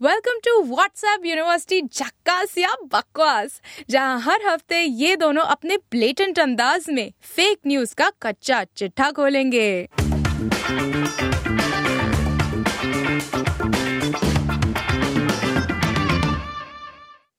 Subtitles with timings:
[0.00, 3.60] Welcome to WhatsApp university झक्कास या बकवास,
[3.90, 9.88] जहाँ हर हफ़्ते ये दोनों अपने ब्लेटेंट अंदाज में फेक न्यूज़ का कच्चा चिट्ठा खोलेंगे।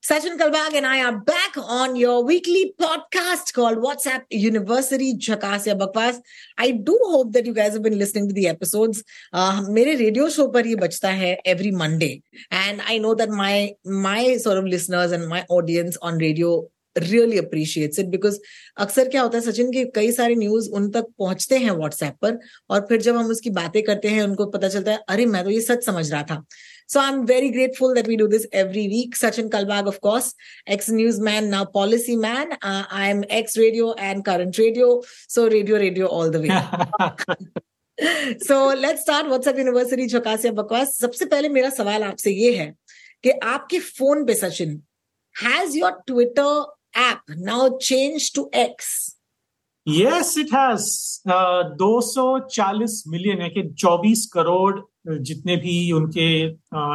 [0.04, 1.16] Sachin Kalbag and I are
[1.50, 6.20] back on your weekly podcast called WhatsApp University Jhakasya Bakwas.
[6.58, 9.04] I do hope that you guys have been listening to the episodes.
[9.34, 12.22] Uh, मेरे radio show पर ये बचता है every Monday.
[12.52, 16.60] And I know that my my sort of listeners and my audience on radio
[16.98, 18.38] really appreciates it because
[18.82, 22.40] अक्सर क्या होता है सचिन की कई सारे न्यूज़ उन तक पहुँचते हैं व्हाट्सएप पर
[22.70, 25.50] और फिर जब हम उसकी बातें करते हैं उनको पता चलता है अरे मैं तो
[25.50, 26.44] ये सच समझ रहा था
[26.89, 29.17] So I'm very grateful that we do this every week.
[29.17, 30.35] Sachin Kalbag, of course,
[30.67, 32.53] ex-newsman, now policy man.
[32.63, 35.03] Uh, I'm ex-radio and current radio.
[35.29, 36.49] So radio, radio all the way.
[38.41, 40.99] so let's start WhatsApp University Chokasya Bakwas.
[41.01, 42.75] सबसे पहले मेरा सवाल आपसे ये है
[43.25, 44.81] कि आपके phone पे Sachin
[45.37, 46.65] has your Twitter
[46.95, 49.17] app now changed to X?
[49.87, 51.21] Yes, it has.
[51.27, 56.28] Uh, 240 million है कि 24 करोड़ जितने भी उनके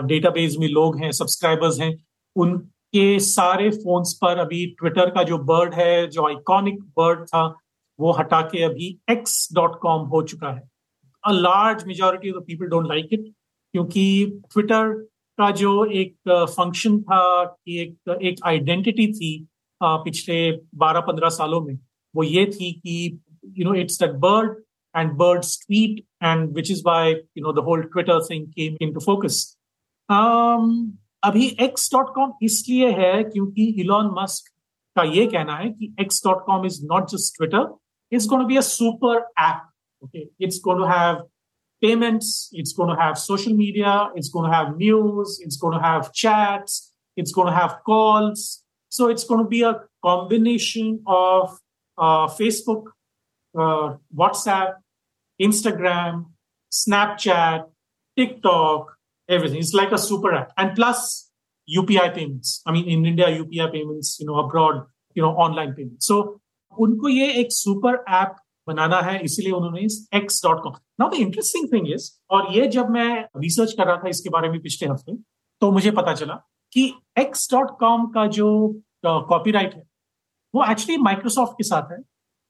[0.08, 1.94] डेटाबेस में लोग हैं सब्सक्राइबर्स हैं,
[2.36, 7.46] उनके सारे फोन्स पर अभी ट्विटर का जो बर्ड है, जो आइकॉनिक बर्ड था,
[7.98, 10.62] वो हटा के अभी एक्स डॉट कॉम हो चुका है।
[11.24, 13.32] A large majority of people don't like it
[13.74, 14.92] क्योंकि ट्विटर
[15.38, 16.14] का जो एक
[16.50, 19.32] फ़ंक्शन था कि एक एक आइडेंटिटी थी
[19.80, 20.36] पिछले
[20.76, 21.78] 12-15 सालों में,
[22.14, 23.18] वो ये थी कि
[23.58, 24.62] you know it's that bird
[24.93, 28.99] and birds tweet, and which is why you know the whole Twitter thing came into
[28.99, 29.55] focus.
[30.09, 34.51] Um, अभी x.com इसलिए है क्योंकि इलॉन मस्क
[34.95, 37.65] का ये कहना है कि x.com is not just Twitter,
[38.11, 39.65] it's going to be a super app.
[40.03, 41.23] Okay, it's going to have
[41.81, 45.83] payments, it's going to have social media, it's going to have news, it's going to
[45.83, 48.63] have chats, it's going to have calls.
[48.89, 51.59] So it's going to be a combination of
[51.97, 52.85] uh, Facebook,
[53.57, 54.75] uh, WhatsApp,
[55.40, 56.26] Instagram,
[56.72, 57.66] Snapchat,
[58.16, 58.96] TikTok,
[59.28, 59.58] everything.
[59.58, 60.52] It's like a super app.
[60.56, 61.30] And plus
[61.68, 62.62] UPI payments.
[62.66, 64.82] I mean, in India, UPI payments, you know, abroad,
[65.16, 66.06] you know, online payments.
[66.06, 66.40] So
[66.72, 68.36] उनको ये एक super app
[68.68, 69.80] बनाना है इसीलिए उन्होंने
[70.18, 73.08] X dot com now the interesting thing is और ये जब मैं
[73.42, 75.16] रिसर्च कर रहा था इसके बारे में पिछले हफ़्ते
[75.62, 76.34] तो मुझे पता चला
[76.72, 78.48] कि एक्स डॉट कॉम का जो
[79.04, 79.82] कॉपीराइट है
[80.54, 81.98] वो एक्चुअली माइक्रोसॉफ्ट के साथ है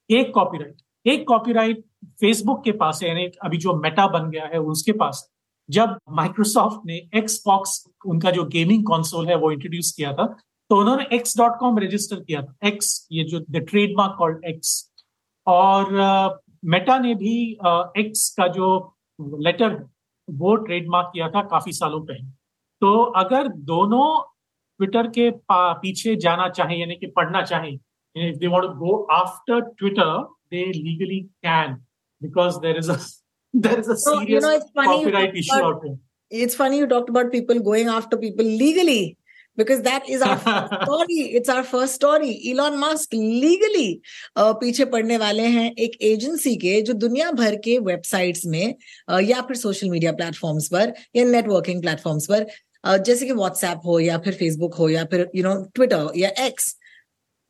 [0.09, 1.83] एक कॉपीराइट एक कॉपीराइट
[2.19, 5.29] फेसबुक के पास है यानी अभी जो मेटा बन गया है उसके पास
[5.69, 10.25] जब माइक्रोसॉफ्ट ने एक्सबॉक्स उनका जो गेमिंग कंसोल है वो इंट्रोड्यूस किया था
[10.69, 14.93] तो उन्होंने एक्स डॉट कॉम रजिस्टर किया था। एक्स ये जो द ट्रेडमार्क कॉल्ड एक्स
[15.47, 15.93] और
[16.65, 17.51] मेटा uh, ने भी
[17.99, 19.73] एक्स uh, का जो लेटर
[20.29, 22.29] वो ट्रेडमार्क किया था काफ़ी सालों पहले।
[22.81, 24.07] तो अगर दोनों
[24.79, 27.71] ट्विटर के पीछे जाना चाहे यानी कि पढ़ना चाहे
[28.15, 31.71] they want to go after Twitter they legally can
[32.20, 32.98] because there is a
[33.54, 35.96] there is a so, serious you know, it's funny copyright issue out there.
[36.30, 39.16] It's funny you talked about people going after people legally
[39.56, 41.20] because that is our first story.
[41.38, 42.40] It's our first story.
[42.50, 44.00] Elon Musk legally
[44.36, 48.74] uh, पीछे पड़ने वाले हैं एक agency के जो दुनिया भर के वेबसाइट्स में
[49.10, 52.46] uh, या फिर सोशल मीडिया प्लेटफॉर्म्स पर या नेटवर्किंग प्लेटफॉर्म्स पर
[52.86, 56.30] uh, जैसे कि व्हाट्सएप हो या फिर फेसबुक हो या फिर यू नो ट्विटर या
[56.46, 56.74] एक्स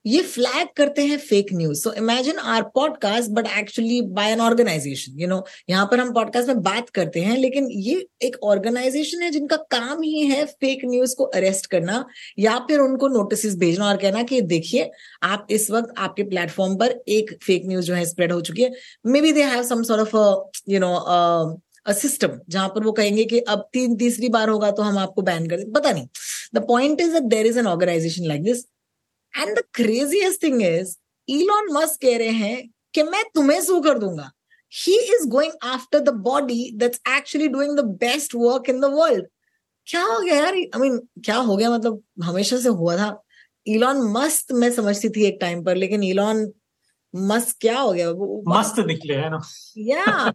[0.06, 5.20] ये फ्लैग करते हैं fake news so imagine our podcast but actually by an organisation
[5.20, 9.30] you know यहाँ पर हम पॉडकास्ट में बात करते हैं, लेकिन ये एक ऑर्गेनाइजेशन है
[9.32, 12.06] जिनका काम ही है फेक न्यूज़ को अरेस्ट करना,
[12.40, 14.90] या फिर उनको नोटिस भेजना और कहना कि देखिए,
[15.24, 18.72] आप इस वक्त आपके प्लेटफॉर्म पर एक फेक न्यूज़ जो है स्प्रेड हो चुकी है.
[19.22, 21.62] Maybe they have some sort of you know
[21.94, 25.48] system जहाँ पर वो कहेंगे कि अब तीन, तीसरी बार होगा तो हम आपको बैन
[25.50, 26.08] कर पता नहीं.
[26.56, 28.64] The point is that there is an organisation like this
[29.38, 30.96] and the craziest thing is
[31.28, 34.32] Elon Musk कह रहे हैं कि मैं तुम्हें सू कर दूँगा।
[34.72, 39.28] He is going after the body that's actually doing the best work in the world
[39.88, 40.54] क्या हो गया यार?
[40.54, 41.70] आई मीन क्या हो गया?
[41.70, 43.24] मतलब हमेशा से हुआ था।
[43.68, 46.52] इलॉन मस्त मैं समझती थी एक टाइम पर लेकिन इलॉन
[47.14, 48.10] मस्त क्या हो गया?
[48.10, 49.42] वो मस्त निकले है ना?
[49.78, 50.34] या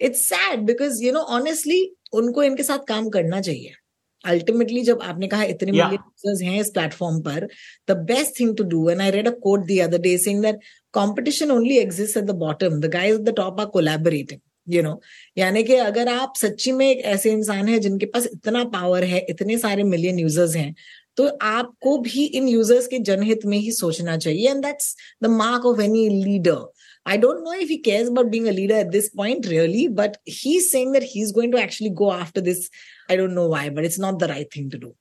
[0.00, 1.80] it's sad because you know honestly
[2.12, 3.74] उनको इनके साथ काम करना चाहिए।
[4.24, 5.84] अल्टीमेटली जब आपने कहा इतने Yeah.
[5.84, 7.48] मिलियन यूज़र्स हैं इस प्लेटफॉर्म पर
[7.88, 10.60] the best thing to do and I read a quote the other day saying that
[10.94, 15.00] competition only exist at the bottom the guys at the top are collaborating you know
[15.38, 19.24] यानी कि अगर आप सच्ची में एक ऐसे इंसान है जिनके पास इतना पावर है
[19.30, 20.74] इतने सारे मिलियन यूज़र्स हैं
[21.16, 25.64] तो आपको भी इन यूज़र्स के जनहित में ही सोचना चाहिए and that's the mark
[25.66, 26.66] of any leader
[27.07, 30.17] I don't know if he cares about being a leader at this point, really, but
[30.25, 32.69] he's saying that he's going to actually go after this.
[33.09, 34.95] I don't know why, but it's not the right thing to do.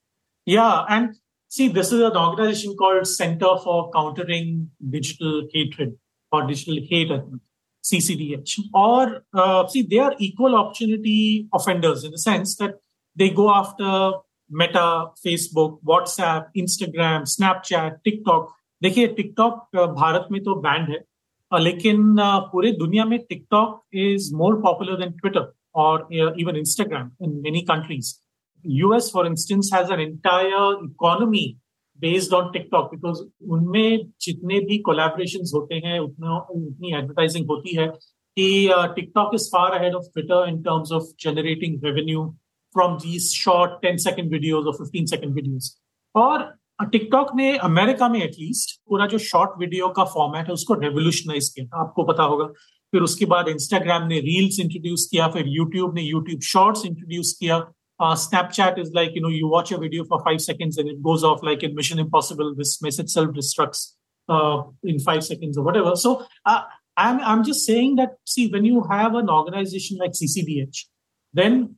[0.46, 1.14] Yeah, and
[1.48, 5.96] see, this is an organization called Center for Countering Digital Hatred
[6.32, 7.40] or Digital Hate, I think,
[7.84, 8.58] CCDH.
[8.74, 12.76] Or, uh, see, they are equal opportunity offenders in the sense that
[13.14, 14.12] they go after
[14.50, 18.48] Meta, Facebook, WhatsApp, Instagram, Snapchat, TikTok.
[18.82, 21.02] देखिए TikTok Bharat में तो banned है अ,
[21.51, 22.15] लेकिन
[22.51, 28.13] पूरे दुनिया में TikTok is more popular than Twitter और even Instagram in many countries
[28.65, 31.45] US for instance has an entire economy
[31.99, 33.21] based on TikTok because
[33.51, 39.77] उनमें जितने भी कोलेबरेशन होते हैं, उतना, उतनी एडवर्टाइजिंग होती है कि TikTok is far
[39.79, 42.25] ahead of Twitter in terms of generating revenue
[42.75, 45.71] from these short ten second videos और फिफ्टीन सेकेंड वीडियोज़
[46.15, 46.44] और
[46.92, 51.66] टिकटॉक ने अमेरिका में एटलीस्ट पूरा जो शॉर्ट वीडियो का फॉर्मेट है उसको रेवोल्यूशनाइज किया
[51.66, 52.46] था आपको पता होगा
[52.92, 57.62] फिर उसके बाद इंस्टाग्राम ने रील्स इंट्रोड्यूस किया फिर यूट्यूब ने यूट्यूब शॉर्ट्स इंट्रोड्यूस किया
[58.02, 61.02] uh, Snapchat is like, you know, you watch a video for five seconds and it
[61.02, 63.92] goes off like in Mission Impossible, this message self destructs
[64.28, 65.94] uh, in five seconds or whatever.
[65.94, 66.62] So uh,
[66.96, 70.86] I'm, I'm just saying that, see, when you have an organization like CCDH,
[71.32, 71.76] then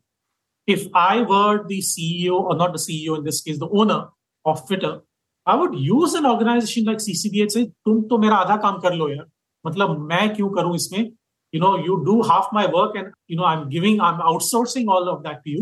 [0.66, 4.08] if I were the CEO, or not the CEO in this case, the owner
[4.45, 5.01] of Twitter,
[5.45, 9.09] I would use an organization like CCDH say, तुम तो मेरा आधा काम कर लो
[9.09, 9.25] यार
[9.65, 11.11] मतलब मैं क्यों करूँ इसमें
[11.53, 15.07] you know you do half my work and you know i'm giving i'm outsourcing all
[15.13, 15.61] of that to you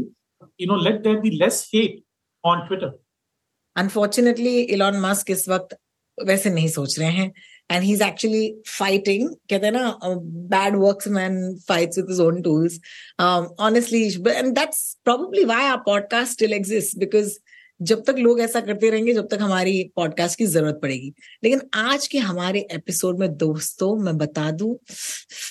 [0.58, 2.04] you know let there be less hate
[2.44, 2.94] on twitter
[3.76, 5.76] Unfortunately, Elon Musk इस वक्त
[6.26, 7.32] वैसे नहीं सोच रहे हैं
[7.70, 10.16] and he's actually fighting कहते हैं ना uh,
[10.54, 11.36] bad worksman
[11.68, 12.80] fights with his own tools
[13.26, 17.38] um, honestly but- and that's probably why our podcast still exists because
[17.82, 21.14] जब तक लोग ऐसा करते रहेंगे जब तक हमारी पॉडकास्ट की ज़रूरत पड़ेगी।
[21.44, 24.80] लेकिन आज के हमारे एपिसोड में दोस्तों मैं बता दू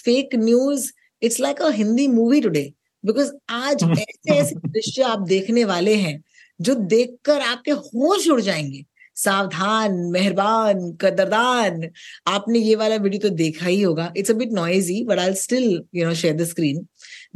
[0.05, 0.93] fake news
[1.23, 2.73] it's like a Hindi movie today
[3.05, 6.23] because आज। ऐसे ऐसे दृश्य आप देखने वाले हैं
[6.61, 8.85] जो देखकर आपके होश उड़ जाएँगे।
[9.15, 11.91] सावधान मेहरबान कदरदान
[12.27, 15.83] आपने ये वाला वीडियो तो देखा ही होगा। It's a bit noisy but I still
[15.95, 16.87] you know share the screen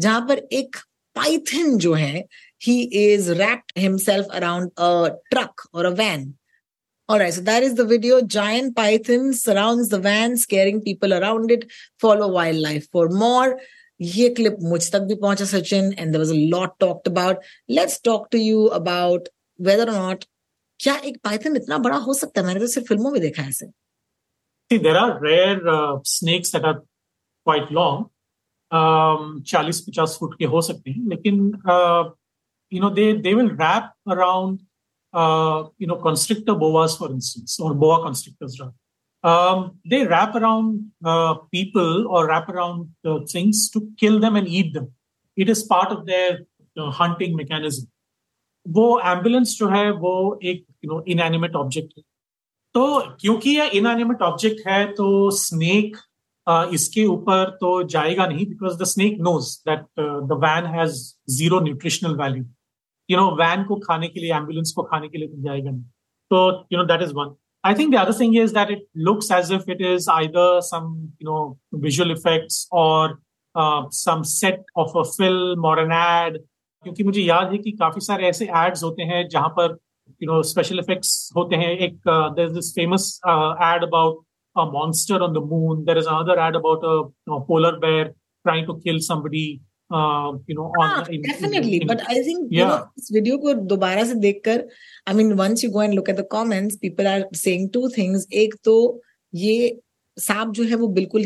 [0.01, 0.77] जहाँ पर एक
[1.15, 2.27] पाइथन जो है
[2.60, 6.34] he is wrapped himself around a truck or a van
[7.10, 11.52] all right so that is the video giant python surrounds the van scaring people around
[11.52, 11.66] it
[12.00, 13.50] follow wildlife for more
[14.02, 18.02] ये clip मुझ तक भी पहुंचा Sachin and there was a lot talked about let's
[18.06, 20.24] talk to you about weather और not
[20.80, 23.50] क्या एक Python इतना बड़ा हो सकता है मैंने तो सिर्फ फिल्मों में देखा है
[23.50, 23.68] ऐसे
[24.72, 26.78] see there are rare uh, snakes that are
[27.48, 28.00] quite long
[28.72, 31.42] um 40 50 foot के हो सकते हैं लेकिन
[31.74, 32.04] uh,
[32.72, 34.60] you know they they will wrap around
[35.14, 38.74] uh, you know constrictor boas for instance or boa constrictors rather
[39.24, 44.48] um, they wrap around uh, people or wrap around uh, things to kill them and
[44.48, 44.92] eat them
[45.38, 46.32] it is part of their
[46.78, 47.88] uh, hunting mechanism
[48.66, 50.14] वो ambulance जो है वो
[50.44, 52.04] एक you know inanimate object है
[52.76, 52.86] तो
[53.22, 55.98] क्योंकि ये inanimate object है तो स्नेक
[56.74, 60.98] इसके ऊपर तो जाएगा नहीं because the snake knows that the van has
[61.38, 62.44] zero nutritional value
[63.11, 65.83] you know van को खाने के लिए एंबुलेंस को खाने के लिए जाएगा नहीं.
[66.31, 69.53] तो you know that is one I think the thing is that it looks as
[69.53, 73.19] if it is either some you know visual effects or
[73.95, 76.39] some set of a film or an ad
[76.85, 79.77] क्योंकि मुझे याद है कि काफ़ी सारे ऐसे ads होते हैं जहाँ पर
[80.21, 81.71] यू नो स्पेशल इफेक्ट्स होते हैं.
[81.79, 81.99] एक
[82.75, 84.25] famous ad about
[84.57, 86.81] monster on the moon there is another ad about
[87.49, 88.05] polar bear
[88.45, 89.45] trying to kill somebody
[94.05, 94.49] से देख
[95.09, 96.27] I mean look at the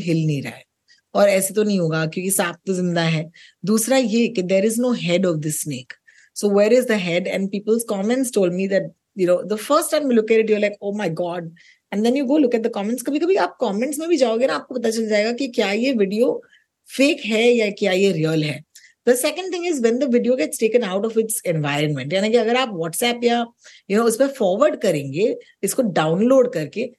[0.00, 0.64] hill नहीं रहा है
[1.14, 3.30] और ऐसे तो नहीं होगा क्योंकि सांप तो ज़िंदा है।
[3.64, 5.92] दूसरा ये कि there is no head of the snake
[6.34, 6.90] so where is the
[7.26, 10.72] end peoples comments told me that you know the first time look at you're like
[10.82, 11.54] oh my God
[11.92, 14.46] and then you go look at the comments कभी कभी आप comments में भी जाओगे
[14.46, 16.42] ना आपको पता चल जाएगा कि क्या ये वीडियो.
[16.88, 18.62] फेक है या क्या ये रियल है?
[19.06, 22.36] The second thing is when the video gets taken out of its environment यानी कि
[22.36, 23.44] अगर आप व्हाट्सएप या
[23.90, 26.90] यू नो उस पर फॉरवर्ड करेंगे इसको डाउनलोड करके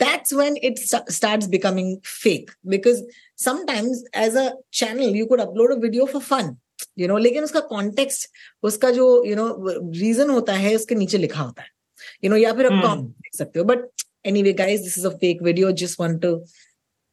[0.00, 2.48] that's when it sta- starts becoming fake.
[2.70, 3.02] Because
[3.38, 4.46] sometimes as a
[4.78, 6.50] channel you could upload a video for fun
[6.98, 8.28] you know लेकिन उसका कॉन्टेक्स्ट
[8.62, 9.46] उसका जो यू नो
[9.98, 11.68] रीजन होता है उसके नीचे लिखा होता है।
[12.24, 13.86] यू नो या फिर आप हम्म। देख सकते हो। But
[14.42, 16.34] anyway guys this is a fake video just want to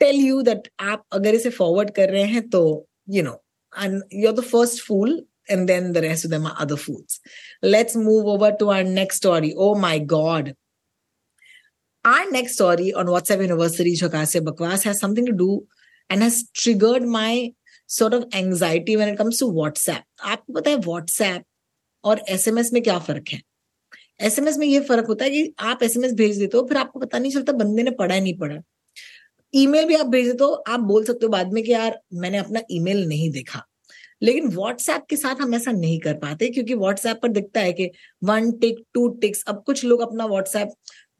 [0.03, 2.61] tell you that आप अगर इसे फॉरवर्ड कर रहे हैं तो
[3.09, 3.33] you know
[3.73, 7.21] and you're are the first fool and then the rest of them other fools
[7.63, 10.53] let's move over to our next story oh my God
[12.05, 15.65] our next story on WhatsApp university झकासे बकवास has something to do
[16.09, 17.51] and has triggered my
[17.89, 20.03] sort of anxiety when it comes to WhatsApp
[20.33, 21.43] आपको पता है WhatsApp
[22.03, 23.41] और SMS में क्या फ़र्क है?
[24.21, 26.57] S M S में ये फ़र्क होता है कि आप एस एम एस भेज देते
[26.57, 28.61] हो, फिर आपको पता नहीं चलता, बंदे ने पढ़ा है, नहीं पढ़ा
[29.53, 32.61] ईमेल भी आप भेज हो, आप बोल सकते हो बाद में कि यार, मैंने अपना
[32.71, 33.65] ईमेल नहीं देखा।
[34.23, 37.89] लेकिन व्हाट्सएप के साथ हम ऐसा नहीं कर पाते क्योंकि व्हाट्सएप पर दिखता है कि
[38.23, 40.73] वन टिक टू टिक्स अब कुछ लोग अपना व्हाट्सएप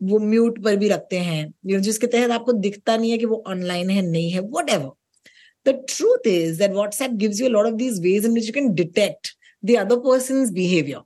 [0.04, 3.90] वो म्यूट पर भी रखते हैं जिसके तहत आपको दिखता नहीं है कि वो ऑनलाइन
[3.90, 8.26] है, नहीं है whatever the truth is that WhatsApp gives you lot of these ways
[8.26, 9.28] in which you can detect
[9.66, 11.00] person behaviour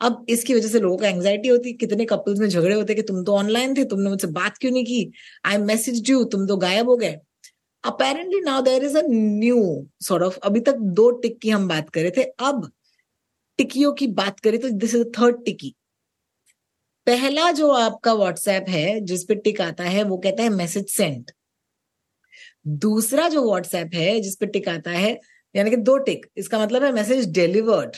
[0.00, 3.22] अब इसकी वजह से लोगों को एंग्जाइटी होती, कितने कपल्स में झगड़े होते कि तुम
[3.24, 5.12] तो ऑनलाइन थे, तुमने मुझसे बात क्यों नहीं की?
[5.46, 7.18] आई मैसेज यू तुम तो गायब हो गए।
[7.84, 11.90] Apparently now there is a new sort of अभी तक दो टिक की हम बात
[11.90, 12.70] कर थे। अब
[13.58, 15.74] टिकियों की बात करें तो दिस इज़ थर्ड टिकी।
[17.06, 21.30] पहला जो आपका व्हाट्सएप है, जिस पे टिक आता है, वो कहता है मैसेज सेंड
[22.78, 25.18] दूसरा जो व्हाट्सएप है, जिस पे टिक आता है,
[25.54, 27.96] यानी कि दो टिक इसका मतलब है मैसेज डिलीवर्ड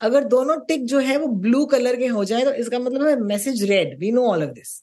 [0.00, 3.16] अगर दोनों टिक जो है वो ब्लू कलर के हो जाए तो इसका मतलब है
[3.22, 4.82] message read we know all of this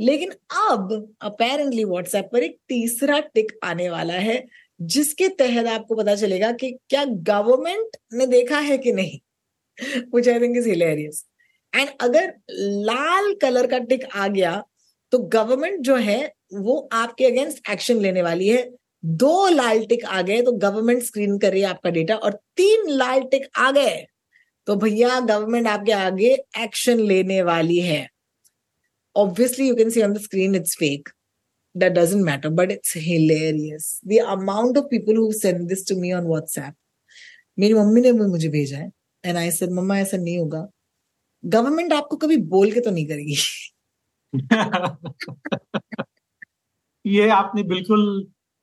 [0.00, 0.30] लेकिन
[0.62, 0.90] अब
[1.22, 4.42] अपेरेंटली व्हाट्सएप पर एक तीसरा टिक आने वाला है,
[4.80, 9.18] जिसके तहत आपको पता चलेगा कि क्या गवर्नमेंट ने देखा है कि नहीं?
[10.14, 11.24] Which I think is hilarious
[11.72, 12.32] and अगर
[12.84, 14.62] लाल कलर का टिक आ गया
[15.12, 18.68] तो गवर्नमेंट जो है, वो आपके अगेंस्ट एक्शन लेने वाली है.
[19.04, 22.88] दो लाल टिक आ गए तो गवर्नमेंट स्क्रीन कर रही है आपका डेटा और तीन
[22.90, 24.06] लाल टिक आ गए.
[24.66, 28.06] तो भैया गवर्नमेंट आपके आगे एक्शन लेने वाली है
[29.16, 31.06] obviously you can see on the screen it's fake
[31.74, 36.10] that doesn't matter but it's hilarious the amount of people who send this to me
[36.16, 36.74] on whatsapp
[37.58, 38.90] मेरी मम्मी ने मुझे भेजा है
[39.24, 40.60] एंड आई सेड मम्मा ऐसा नहीं होगा
[41.44, 43.36] गवर्नमेंट आपको कभी बोल के तो नहीं करेगी
[47.04, 48.04] ये आपने बिल्कुल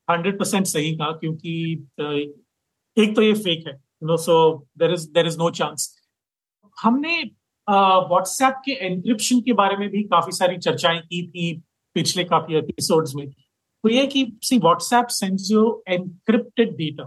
[0.07, 1.53] हंड्रेड परसेंट सही कहा क्योंकि
[1.99, 2.03] अ,
[2.97, 5.89] एक तो ये फेक है no so there is there is no chance
[6.77, 7.23] हमने
[7.67, 11.63] व्हाट्सएप के एनक्रिप्शन के बारे में भी काफ़ी सारी चर्चाएँ की थी
[11.95, 17.03] पिछले काफ़ी एपिसोड्स में। तो ये कि see WhatsApp sends you encrypted data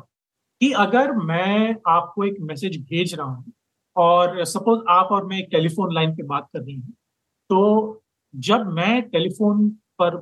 [0.61, 3.53] कि अगर मैं आपको एक मैसेज भेज रहा हूँ
[3.97, 6.93] और सपोज़ आप और मैं टेलीफोन लाइन पे बात कर रही हूँ
[7.51, 8.03] तो
[8.35, 10.17] जब मैं टेलीफोन पर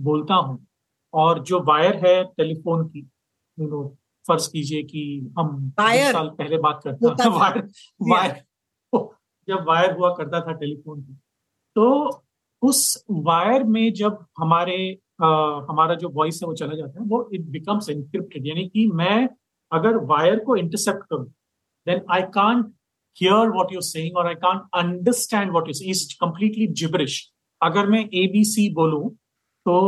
[0.00, 0.66] बोलता हूँ
[1.14, 3.10] और जो वायर है टेलीफोन की
[3.58, 3.98] यू नो
[4.30, 5.02] फ़र्ज़ कीजिए कि
[5.38, 7.68] हम वायर साल पहले बात करते हैं था। वायर
[8.10, 8.42] वायर
[9.48, 11.02] जब वायर हुआ करता था टेलीफोन
[11.76, 11.86] तो
[12.62, 14.76] उस वायर में जब हमारे
[15.22, 15.26] अ,
[15.70, 19.28] हमारा जो वॉइस है वो चला जाता है वो इट बिकम्स एनक्रिप्टेड यानी कि मैं
[19.72, 21.26] अगर वायर को इंटरसेप्ट करूँ
[21.86, 22.72] then I can't
[23.16, 25.94] hear you're saying or I can't understand what you're saying.
[25.94, 27.16] It's completely gibberish.
[27.60, 29.08] अगर मैं ए बी सी बोलूँ
[29.66, 29.78] तो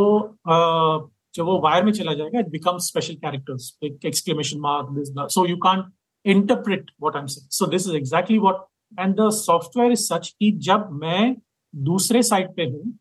[0.49, 5.47] अ, जब वो वायर में चला जाएगा it become special characters exclamation mark this so
[5.47, 5.93] you can't
[6.25, 8.67] interpret what I am so this is exactly what
[9.01, 11.37] and the software is such कि जब मैं
[11.75, 12.93] दूसरे साइड पे हूँ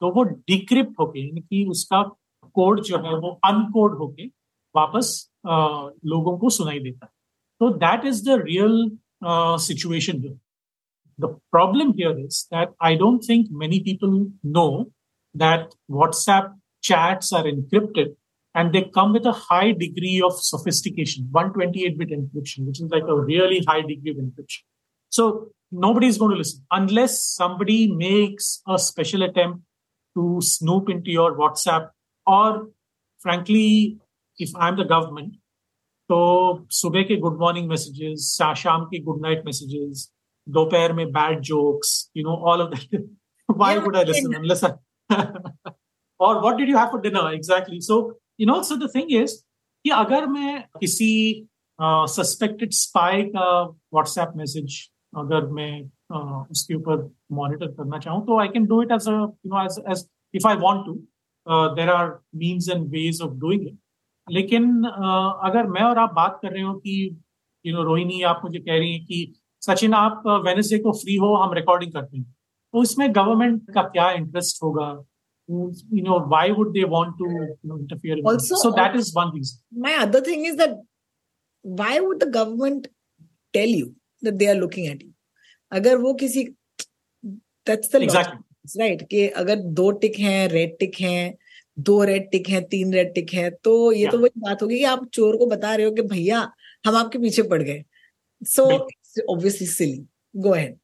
[0.00, 2.02] तो वो डिक्रिप्ट होके यानी उसका
[2.54, 4.26] कोड जो है वो अनकोड होके
[4.76, 5.50] वापस अ,
[6.06, 7.12] लोगों को सुनाई देता है।
[7.60, 10.36] तो that is the real situation here.
[11.18, 14.12] The problem here is that I don't think many people
[14.54, 14.68] know
[15.34, 18.15] that WhatsApp chats are encrypted
[18.55, 23.03] and they come with a high degree of sophistication, 128 bit encryption, which is like
[23.07, 24.61] a really high degree of encryption.
[25.09, 29.63] So nobody's going to listen unless somebody makes a special attempt
[30.15, 31.89] to snoop into your WhatsApp
[32.27, 32.69] or
[33.19, 33.97] frankly,
[34.37, 35.33] if I'm the government,
[36.09, 38.25] तो सुबह के good morning messages
[38.57, 40.11] शाम के good night messages
[40.47, 43.01] दोपहर में bad jokes you know all of that
[43.51, 44.63] why Yeah, would I but listen unless
[46.20, 48.00] और what did you have for dinner exactly so
[48.40, 49.36] you know so the thing is
[49.84, 51.10] कि अगर मैं किसी
[51.78, 54.80] suspected spy का WhatsApp message
[55.12, 56.96] अगर मैं uh, उसके ऊपर
[57.32, 60.84] मॉनिटर करना चाहूँ तो I can do it as no as as if I want
[60.86, 60.94] to
[61.76, 63.78] there are means and ways of doing it
[64.28, 66.94] लेकिन अ, अगर मैं और आप बात कर रहे हो कि
[67.64, 71.34] यू नो रोहिणी आप मुझे कह रही हैं कि सचिन आप वेनेसडे को फ्री हो
[71.36, 72.24] हम रिकॉर्डिंग करते हैं।
[72.74, 74.86] तो इसमें गवर्नमेंट का क्या इंटरेस्ट होगा?
[75.50, 77.30] You know why would they want to
[77.78, 80.76] interfere Also- so that is one reason my other thing is that
[81.64, 82.86] why would the government
[83.54, 83.88] tell you
[84.22, 85.12] that they are looking at you?
[85.72, 86.44] अगर वो किसी
[87.66, 88.38] that's the exactly.
[88.78, 91.34] Right कि अगर दो टिक हैं red tick हैं
[91.88, 94.84] दो red tick हैं तीन रेड टिक हैं तो ये तो वही बात होगी कि
[94.84, 96.40] आप चोर को बता रहे हो कि भैया
[96.86, 97.84] हम आपके पीछे पड़ गए।
[98.42, 98.64] So
[99.32, 100.04] obviously silly
[100.36, 100.76] go ahead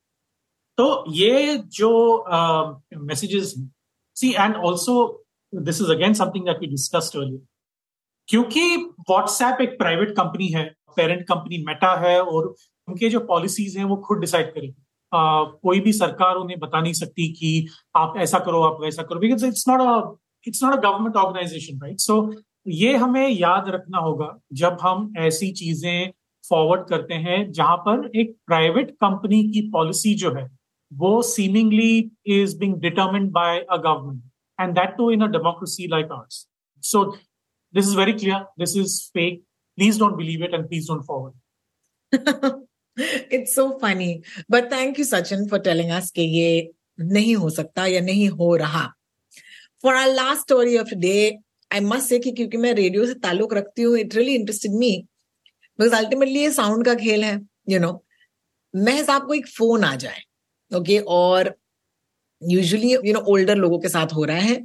[0.78, 1.90] तो ये जो
[2.96, 3.54] messages
[4.16, 4.94] see and also
[5.52, 7.40] this is again something that we discussed earlier
[8.28, 8.76] क्योंकि
[9.10, 10.64] व्हाट्सएप एक प्राइवेट कंपनी है
[10.96, 12.54] पेरेंट कंपनी मेटा है, और
[12.88, 14.74] उनके जो पॉलिसीज़ हैं, वो खुद डिसाइड करेगी
[15.12, 19.46] कोई भी सरकार उन्हें बता नहीं सकती कि आप ऐसा करो, आप वैसा करो because
[19.46, 22.16] it's not a it's not a government organization right so
[22.66, 26.12] ये हमें याद रखना होगा, जब हम ऐसी चीज़ें
[26.44, 30.48] फॉरवर्ड करते हैं, जहाँ पर एक प्राइवेट कंपनी की पॉलिसी जो है
[30.91, 31.97] वो seemingly
[32.35, 34.21] is being determined by a government
[34.59, 36.47] and that too in a democracy like ours
[36.83, 37.05] so
[37.73, 39.43] this is very clear this is fake
[39.77, 41.39] please don't believe it and please don't forward
[43.33, 44.13] it's so funny
[44.51, 48.55] but thank you Sachin for telling us कि ये नहीं हो सकता या नहीं हो
[48.55, 48.85] रहा
[49.83, 51.15] for our last story of day
[51.71, 54.91] I must say क्योंकि मैं रेडियो से ताल्लुक रखती हूँ it really interested me
[55.79, 57.91] because ultimately ये साउंड का खेल है यू नो
[58.73, 60.21] महज आपको एक फोन आ जाए
[60.72, 60.98] ओके?
[60.98, 61.54] और
[62.42, 64.56] यूजुअली यू नो ओल्डर लोगों के साथ हो रहा है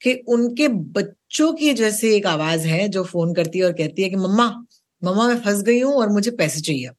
[0.00, 4.08] कि उनके बच्चों की जैसे एक आवाज़ है जो फ़ोन करती है और कहती है
[4.10, 4.46] कि, मम्मा
[5.02, 6.90] मम्मा, मैं फंस गई हूँ और मुझे पैसे चाहिए।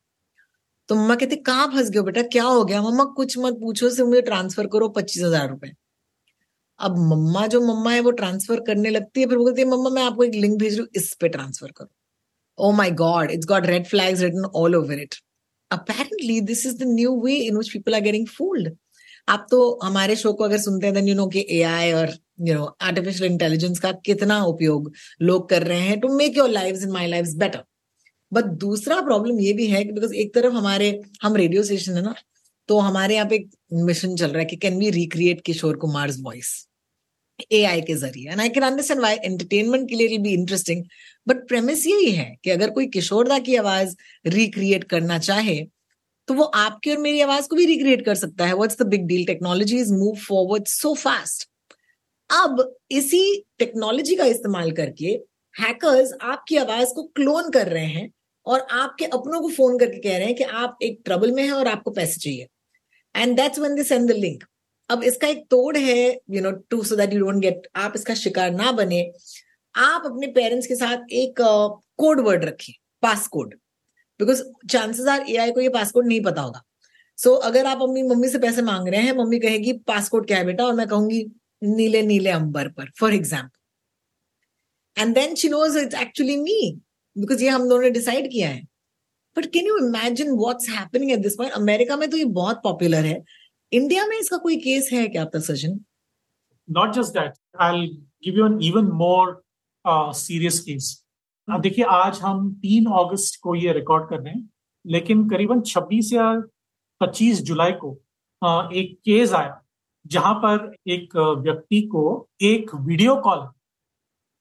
[0.89, 2.21] तो मम्मा कहती कहाँ फंस गए बेटा?
[2.23, 2.81] क्या हो गया?
[2.81, 5.71] मम्मा, कुछ मत पूछो से मुझे ट्रांसफ़र करो पच्चीस हज़ार रुपए.
[6.79, 9.89] अब मम्मा, जो मम्मा है, वो ट्रांसफ़र करने लगती है, फिर वो कहती है, मम्मा,
[9.89, 11.89] मैं आपको एक लिंक भेज रही हूँ, इस पे ट्रांसफ़र करो.
[12.59, 15.15] ओ my god it's got red flags written all over it
[15.71, 18.67] apparently, this is the new way in which people are getting fooled.
[19.29, 22.53] आप तो हमारे शो को अगर सुनते हैं देन यू नो कि एआई और यू
[22.53, 26.91] नो आर्टिफिशियल इंटेलिजेंस का कितना उपयोग लोग कर रहे हैं to make your lives in
[26.91, 27.63] my lives better
[28.33, 32.01] but दूसरा प्रॉब्लम ये भी है कि बिकॉज़ एक तरफ़ हमारे, हम रेडियो स्टेशन है
[32.01, 32.15] ना
[32.67, 36.11] तो हमारे यहाँ पे एक मिशन चल रहा है कि can we recreate Kishore Kumar
[36.19, 36.67] voice
[37.51, 40.83] A I के ज़रिए। And I can understand why entertainment के लिए बी इंटरेस्टिंग
[41.27, 43.95] बट प्रेमिस यही है कि अगर कोई किशोरदा की आवाज़
[44.27, 45.59] रिक्रिएट करना चाहे
[46.27, 49.05] तो वो आपकी और मेरी आवाज़ को भी रिक्रिएट कर सकता है। What's the big
[49.07, 51.47] deal technology is move forward so fast
[52.29, 53.21] अब इसी
[53.59, 55.19] टेक्नोलॉजी का इस्तेमाल करके
[55.55, 58.09] हैकर्स आपकी आवाज़ को क्लोन कर रहे हैं
[58.45, 61.51] और आपके अपनों को फ़ोन करके कह रहे हैं कि आप एक ट्रबल में हैं
[61.51, 62.47] और आपको पैसे चाहिए।
[63.15, 64.43] And that's when they send the link
[64.89, 68.13] अब इसका एक तोड़ है you know to so that you don't get आप इसका
[68.15, 69.01] शिकार ना बने।
[69.75, 71.41] आप अपने पेरेंट्स के साथ एक
[71.99, 72.73] कोड वर्ड रखें
[73.03, 73.53] passcode
[74.19, 76.61] because chances are ए को ये पासकोड नहीं पता होगा।
[77.17, 80.37] सो so, अगर आप अपनी मम्मी से पैसे मांग रहे हैं मम्मी कहेगी पासकोड क्या
[80.37, 80.65] है बेटा?
[80.65, 81.25] और मैं कहूँगी
[81.61, 86.79] नीले नीले अंबर पर for example and then she knows it's actually me
[87.15, 88.61] because ये हम दोनों ने डिसाइड किया है।
[89.37, 93.05] But can you imagine what's happening at this point America में तो ये बहुत पॉपुलर
[93.05, 93.23] है।
[93.73, 95.79] इंडिया में इसका कोई केस है क्या आपका Sachin
[96.69, 97.87] not just that I
[98.23, 99.41] give you an even more
[100.13, 101.05] serious case
[101.47, 104.49] देखिए आज हम तीन अगस्त को ये रिकॉर्ड कर रहे हैं
[104.85, 106.25] लेकिन करीबन 26 या
[107.01, 107.91] 25 जुलाई को
[108.41, 109.61] uh, एक केस आया
[110.07, 112.03] जहाँ पर एक व्यक्ति को
[112.41, 113.47] एक वीडियो कॉल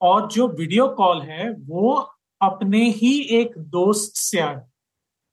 [0.00, 1.92] और जो वीडियो कॉल है वो
[2.40, 4.56] अपने ही एक दोस्त से आए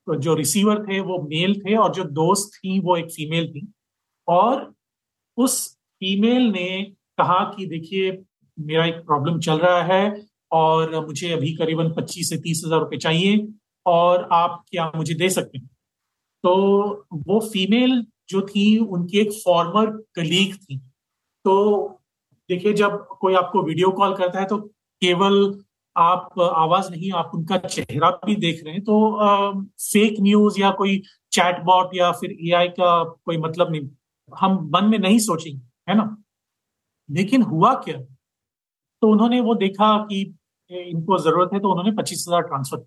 [0.08, 3.72] तो जो रिसीवर थे वो मेल थे और जो दोस्त थी वो एक फीमेल थी।
[4.28, 4.74] और
[5.38, 5.58] उस
[6.02, 6.84] फीमेल ने
[7.18, 8.12] कहा कि देखिए
[8.58, 13.00] मेरा एक प्रॉब्लम चल रहा है और मुझे अभी करीबन पच्चीस से तीस हज़ार रुपये
[13.00, 13.48] चाहिए
[13.86, 15.70] और आप क्या मुझे दे सकते हैं?
[16.44, 20.78] तो वो फीमेल जो थी उनकी एक फॉर्मर कलीग थी।
[21.46, 22.00] तो
[22.50, 24.58] देखिए जब कोई आपको वीडियो कॉल करता है तो
[25.02, 25.36] केवल
[25.96, 30.72] आप आवाज़ नहीं आप उनका चेहरा भी देख रहे हैं। तो आ, फेक न्यूज़ या
[30.72, 33.88] कोई चैट बॉट या फिर एआई का कोई मतलब नहीं।
[34.32, 36.16] हम मन में नहीं सोचेंगे, है ना?
[37.10, 37.98] लेकिन हुआ क्या?
[39.02, 40.22] तो उन्होंने वो देखा कि
[40.72, 42.86] इनको ज़रूरत है तो उन्होंने पच्चीस हज़ार ट्रांसफ़र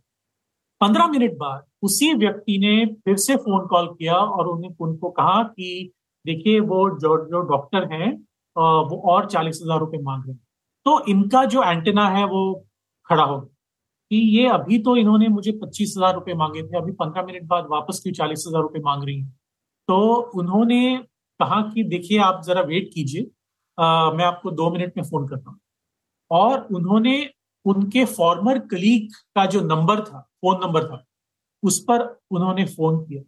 [0.80, 5.42] पंद्रह मिनट बाद उसी व्यक्ति ने फिर से फ़ोन कॉल किया और उन्हें उनको कहा
[5.44, 5.92] कि,
[6.24, 8.12] देखिए, वो जो जो डॉक्टर हैं
[8.56, 10.40] वो और चालीस हज़ार रुपये मांग रहे हैं।
[10.86, 12.66] तो इनका जो एंटेना है, वो
[13.08, 17.22] खड़ा हो कि ये अभी तो इन्होंने मुझे पच्चीस हज़ार रुपये मांगे थे, अभी पंद्रह
[17.24, 19.30] मिनट बाद वापस क्यों चालीस हज़ार रुपये मांग रही हैं?
[19.88, 19.98] तो
[20.34, 20.80] उन्होंने
[21.40, 23.22] कहा कि, देखिए आप जरा वेट कीजिए।
[24.16, 25.58] मैं आपको दो मिनट में फ़ोन करता हूँ।
[26.30, 27.18] और उन्होंने
[27.66, 31.04] उनके फॉर्मर कलीग का जो नंबर था फ़ोन नंबर था,
[31.62, 33.22] उस पर उन्होंने फ़ोन किया।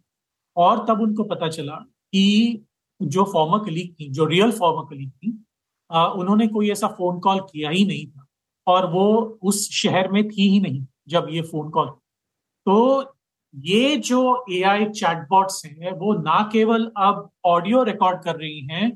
[0.57, 2.65] और तब उनको पता चला कि
[2.99, 5.31] जो फॉर्मर कलीग थी, जो रियल फॉर्मर कलीग थी
[5.89, 8.25] उन्होंने कोई ऐसा फ़ोन कॉल किया ही नहीं था।
[8.67, 9.05] और वो
[9.43, 11.87] उस शहर में थी ही नहीं जब ये फ़ोन कॉल
[12.65, 13.01] तो
[13.53, 18.91] ये जो ए आई चैटबॉट्स हैं, वो ना केवल अब ऑडियो रिकॉर्ड कर रही हैं,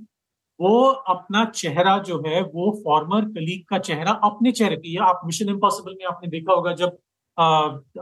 [0.60, 5.50] वो अपना चेहरा जो है, वो फॉर्मर कलीग का चेहरा अपने चेहरे पे आप मिशन
[5.50, 6.98] इम्पॉसिबल में आपने देखा होगा जब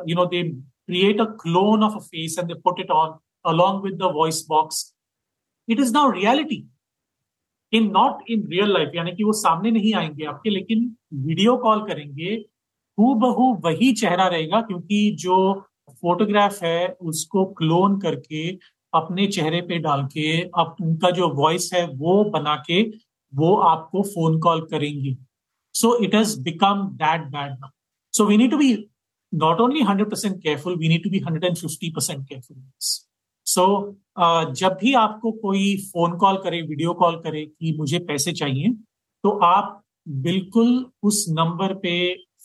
[0.10, 3.80] you know they create a clone of a face and they put it on along
[3.84, 4.76] with the voice box.
[5.68, 6.60] It is now reality.
[7.74, 10.86] In not in real life यानी कि वो सामने नहीं आएँगे आपके, लेकिन
[11.26, 12.32] वीडियो कॉल करेंगे
[12.98, 15.38] हु बहू वही चेहरा रहेगा, क्योंकि जो
[15.91, 18.50] फोटोग्राफ है उसको क्लोन करके
[18.93, 22.82] अपने चेहरे पे डाल के अब उनका जो वॉइस है वो बना के
[23.34, 25.15] वो आपको फ़ोन कॉल करेंगे
[25.76, 27.69] so it has become that bad now
[28.13, 28.74] so we need to be
[29.32, 32.58] not only 100% careful, we need to be 150% careful.
[33.48, 38.32] So so, जब भी आपको कोई फ़ोन कॉल करे वीडियो कॉल करे कि मुझे पैसे
[38.32, 38.69] चाहिए
[39.24, 39.82] तो आप
[40.22, 40.69] बिल्कुल
[41.04, 41.93] उस नंबर पे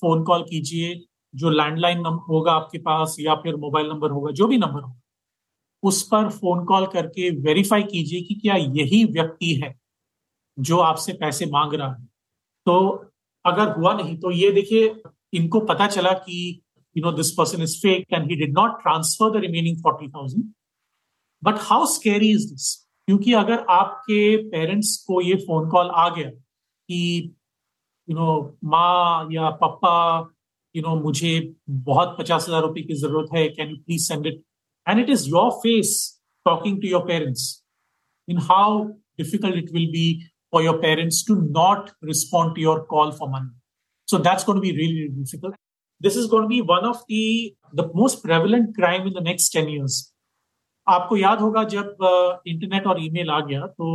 [0.00, 0.94] फ़ोन कॉल कीजिए
[1.34, 5.00] जो लैंडलाइन नंबर होगा आपके पास या फिर मोबाइल नंबर होगा, जो भी नंबर होगा
[5.82, 9.74] उस पर फ़ोन कॉल करके वेरीफाई कीजिए कि क्या यही व्यक्ति है
[10.58, 12.04] जो आपसे पैसे मांग रहा है।
[12.66, 13.04] तो
[13.44, 14.94] अगर हुआ नहीं तो ये देखिए,
[15.34, 16.60] इनको पता चला कि
[16.96, 20.52] you know this person is fake and he did not transfer the remaining forty thousand
[21.42, 22.74] but how scary is this
[23.08, 27.34] क्योंकि अगर आपके पेरेंट्स को ये फ़ोन कॉल आ गया कि
[28.08, 29.94] यू नो माँ या पापा
[30.74, 31.32] यू नो मुझे
[31.86, 34.42] बहुत पचास हज़ार रुपए की ज़रूरत है can you please send it
[34.86, 35.94] and it is your face
[36.46, 37.46] talking to your parents
[38.28, 38.82] in how
[39.18, 40.08] difficult it will be
[40.52, 43.50] for your parents to not respond to your call for money.
[44.08, 45.54] So that's going to be really, really difficult.
[46.00, 49.50] This is going to be one of the the most prevalent crime in the next
[49.50, 49.98] 10 years.
[50.86, 51.96] आपको याद होगा जब
[52.48, 53.88] internet और email आ गया तो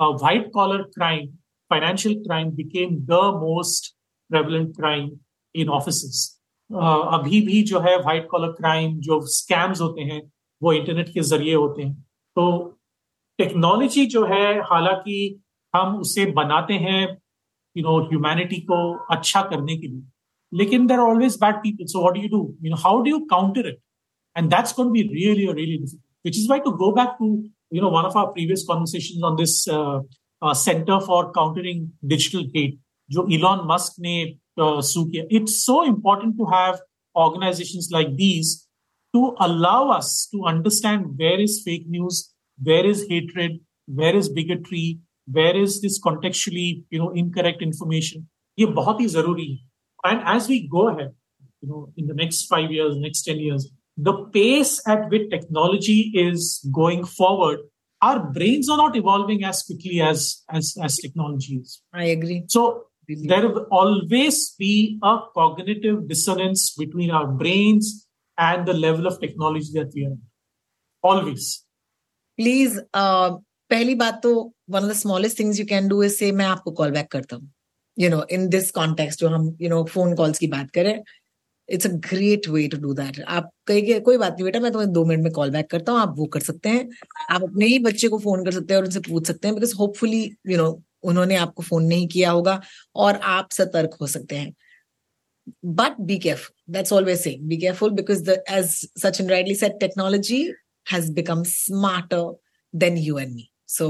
[0.00, 1.26] white collar crime
[1.70, 3.92] financial crime became the most
[4.30, 5.10] prevalent crime
[5.54, 6.40] in office
[6.72, 10.32] अभी भी जो है व्हाइट कॉलर क्राइम जो स्कैम्स होते हैं
[10.62, 11.94] वो इंटरनेट के ज़रिए होते हैं।
[12.36, 12.78] तो
[13.38, 15.42] टेक्नोलॉजी जो है हालाँकि
[15.74, 17.02] हम उसे बनाते हैं
[17.76, 20.02] यू नो ह्यूमैनिटी को अच्छा करने के लिए।
[20.52, 23.68] लेकिन there always bad people so what you do you know how do you counter
[23.68, 23.80] it
[24.36, 27.26] and that's going be really really difficult which is why to go back to
[27.76, 29.98] you know one of our previous conversations on this uh,
[30.42, 31.84] uh, center for countering
[33.10, 34.16] जो Elon Musk ने
[34.60, 36.80] सू किया it's so important to have
[37.16, 38.66] organizations like these
[39.14, 42.34] to allow us to understand where is fake news
[42.70, 43.60] where is hatred
[44.00, 44.98] where is bigotry
[45.38, 48.26] where is this contextually you know incorrect information
[48.58, 51.14] ये बहुत ही ज़रूरी है and as we go ahead
[51.62, 53.68] you know in the next 5 years next 10 years
[53.98, 57.58] the pace at which technology is going forward,
[58.00, 61.82] our brains are not evolving as quickly as as, as technology is.
[61.92, 62.44] I agree.
[62.46, 68.06] So there will always be a cognitive dissonance between our brains
[68.38, 70.22] and the level of technology that we are in.
[71.04, 71.64] Always.
[72.38, 73.30] Please, uh,
[73.70, 76.74] पहली बात तो one of the smallest things you can do is say मैं आपको
[76.76, 77.50] call back करता हूँ
[77.96, 81.02] you know in this context जो हम you know phone calls की बात करें
[81.68, 84.92] it's a great way to do that आप कहेंगे कोई बात नहीं बेटा मैं तुम्हें
[84.92, 86.88] दो मिनट में कॉल बैक करता हूँ आप वो कर सकते हैं
[87.30, 89.74] आप अपने ही बच्चे को फ़ोन कर सकते हैं और उनसे पूछ सकते हैं बिकॉज़
[89.76, 90.70] होपफुली यू नो
[91.04, 92.60] उन्होंने आपको फ़ोन नहीं किया होगा
[92.96, 94.54] और आप सतर्क हो सकते हैं।
[95.64, 98.70] But be careful that's always say be careful because as
[99.02, 100.42] Sachin rightly said technology
[100.92, 102.34] has become smarter
[102.74, 103.88] than you and me so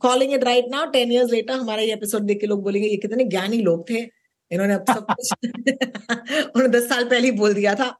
[0.00, 2.96] calling it right now ten years later हमारा ये एपिसोड देख के लोग बोलेंगे ये
[2.96, 4.08] कितने ज्ञानी लोग थे
[4.50, 7.94] इन्होंने अब सब कुछ उन्होंने दस साल पहले ही बोल दिया था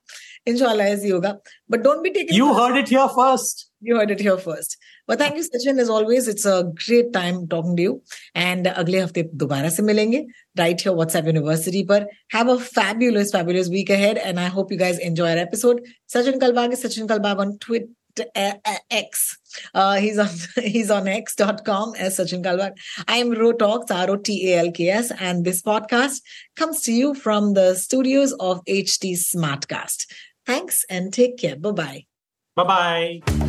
[0.47, 1.39] इनशाला ऐसे ही होगा.
[1.71, 4.78] But don't be taking you heard it here first you heard it here first
[5.08, 8.02] but thank you sachin as always it's a great time talking to you
[8.36, 10.26] and अगले हफ्ते दोबारा से मिलेंगे
[10.60, 14.78] right here WhatsApp University पर have a fabulous fabulous week ahead and I hope you
[14.78, 17.88] guys enjoy our episode Sachin Kalbag is Sachin Kalbag on Twitter
[18.90, 19.38] X.
[19.74, 20.30] Uh, he's on
[20.64, 22.72] he's on X.com as Sachin Kalwar.
[23.08, 26.22] I am Rotalks, R-O-T-A-L-K-S, and this podcast
[26.56, 30.06] comes to you from the studios of HT Smartcast.
[30.46, 31.56] Thanks and take care.
[31.56, 32.06] Bye-bye.
[32.56, 33.49] Bye-bye.